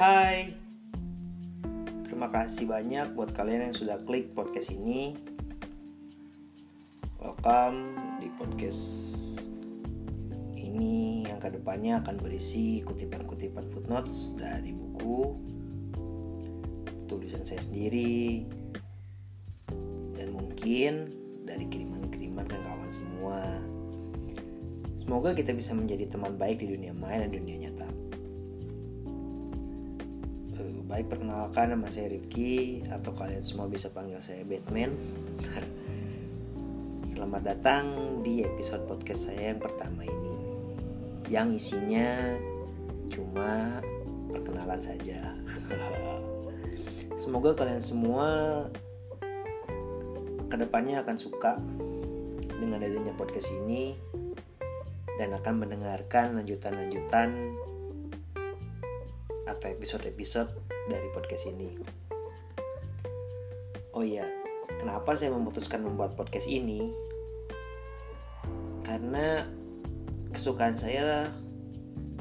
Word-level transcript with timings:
Hai, 0.00 0.56
terima 2.08 2.32
kasih 2.32 2.64
banyak 2.64 3.12
buat 3.12 3.36
kalian 3.36 3.68
yang 3.68 3.76
sudah 3.76 4.00
klik 4.00 4.32
podcast 4.32 4.72
ini. 4.72 5.12
Welcome 7.20 8.00
di 8.16 8.32
podcast 8.32 8.80
ini 10.56 11.28
yang 11.28 11.36
ke 11.36 11.52
depannya 11.52 12.00
akan 12.00 12.16
berisi 12.16 12.80
kutipan-kutipan 12.80 13.68
footnotes 13.68 14.32
dari 14.40 14.72
buku, 14.72 15.36
tulisan 17.04 17.44
saya 17.44 17.60
sendiri, 17.60 18.48
dan 20.16 20.32
mungkin 20.32 21.12
dari 21.44 21.68
kiriman-kiriman 21.68 22.48
dan 22.48 22.64
kawan 22.64 22.88
semua. 22.88 23.36
Semoga 24.96 25.36
kita 25.36 25.52
bisa 25.52 25.76
menjadi 25.76 26.08
teman 26.08 26.40
baik 26.40 26.64
di 26.64 26.72
dunia 26.72 26.96
maya 26.96 27.28
dan 27.28 27.36
dunia 27.36 27.68
nyata. 27.68 27.99
Baik 30.90 31.06
perkenalkan 31.06 31.70
nama 31.70 31.86
saya 31.86 32.10
Rifki 32.10 32.82
atau 32.90 33.14
kalian 33.14 33.46
semua 33.46 33.70
bisa 33.70 33.94
panggil 33.94 34.18
saya 34.18 34.42
Batman. 34.42 34.90
Selamat 37.14 37.46
datang 37.46 38.18
di 38.26 38.42
episode 38.42 38.90
podcast 38.90 39.30
saya 39.30 39.54
yang 39.54 39.62
pertama 39.62 40.02
ini. 40.02 40.34
Yang 41.30 41.62
isinya 41.62 42.34
cuma 43.06 43.78
perkenalan 44.34 44.82
saja. 44.82 45.30
Semoga 47.22 47.54
kalian 47.54 47.78
semua 47.78 48.26
ke 50.50 50.56
depannya 50.58 51.06
akan 51.06 51.14
suka 51.14 51.54
dengan 52.58 52.82
adanya 52.82 53.14
podcast 53.14 53.46
ini 53.62 53.94
dan 55.22 55.38
akan 55.38 55.54
mendengarkan 55.54 56.34
lanjutan-lanjutan 56.42 57.54
atau 59.46 59.66
episode-episode 59.70 60.50
dari 60.90 61.06
podcast 61.14 61.46
ini. 61.46 61.70
Oh 63.94 64.02
iya, 64.02 64.26
kenapa 64.82 65.14
saya 65.14 65.30
memutuskan 65.30 65.86
membuat 65.86 66.18
podcast 66.18 66.50
ini? 66.50 66.90
Karena 68.82 69.46
kesukaan 70.34 70.74
saya 70.74 71.30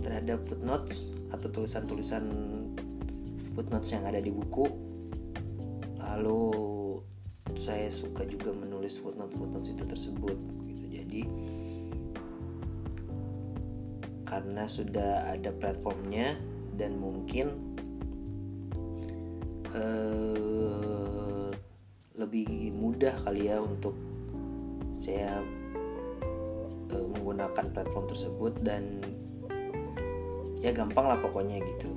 terhadap 0.00 0.44
footnotes 0.48 1.12
atau 1.32 1.48
tulisan-tulisan 1.52 2.24
footnotes 3.56 3.92
yang 3.92 4.04
ada 4.08 4.20
di 4.20 4.32
buku. 4.32 4.68
Lalu 6.00 6.44
saya 7.56 7.92
suka 7.92 8.24
juga 8.24 8.52
menulis 8.52 9.00
footnote-footnotes 9.00 9.72
itu 9.72 9.84
tersebut 9.84 10.36
gitu. 10.68 10.84
Jadi 10.88 11.22
karena 14.28 14.68
sudah 14.68 15.24
ada 15.28 15.52
platformnya 15.56 16.36
dan 16.76 16.96
mungkin 17.00 17.67
eh, 19.74 21.50
lebih 22.18 22.74
mudah 22.74 23.14
kali 23.24 23.48
ya 23.50 23.62
untuk 23.62 23.94
saya 24.98 25.40
eh, 26.92 27.06
menggunakan 27.14 27.64
platform 27.72 28.04
tersebut 28.10 28.52
dan 28.64 29.00
ya 30.58 30.74
gampang 30.74 31.06
lah 31.06 31.18
pokoknya 31.22 31.62
gitu. 31.62 31.90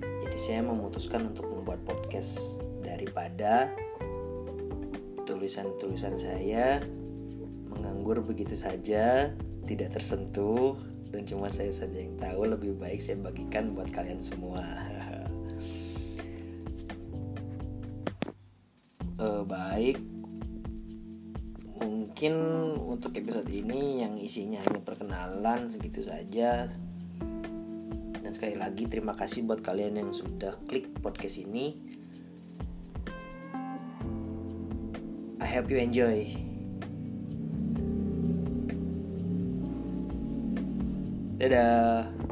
Jadi 0.00 0.38
saya 0.40 0.60
memutuskan 0.64 1.28
untuk 1.28 1.44
membuat 1.52 1.84
podcast 1.84 2.64
daripada 2.80 3.68
tulisan-tulisan 5.28 6.16
saya 6.16 6.80
menganggur 7.68 8.24
begitu 8.24 8.56
saja 8.56 9.30
tidak 9.68 9.94
tersentuh 9.94 10.74
dan 11.12 11.28
cuma 11.28 11.52
saya 11.52 11.68
saja 11.68 12.00
yang 12.00 12.16
tahu. 12.16 12.48
Lebih 12.48 12.80
baik 12.80 13.04
saya 13.04 13.20
bagikan 13.20 13.76
buat 13.76 13.92
kalian 13.92 14.24
semua 14.24 14.64
Eh, 19.22 19.42
baik. 19.46 20.02
Mungkin 21.78 22.34
untuk 22.90 23.14
episode 23.14 23.46
ini 23.54 24.02
yang 24.02 24.18
isinya 24.18 24.58
hanya 24.66 24.82
perkenalan 24.82 25.70
segitu 25.70 26.02
saja. 26.02 26.66
Dan 28.18 28.30
sekali 28.34 28.58
lagi 28.58 28.90
terima 28.90 29.14
kasih 29.14 29.46
buat 29.46 29.62
kalian 29.62 30.02
yang 30.02 30.10
sudah 30.10 30.58
klik 30.66 30.90
podcast 30.98 31.38
ini. 31.38 31.78
I 35.38 35.46
hope 35.46 35.70
you 35.70 35.78
enjoy. 35.78 36.26
Dadah. 41.38 42.31